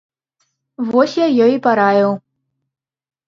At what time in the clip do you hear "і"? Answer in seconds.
1.55-1.61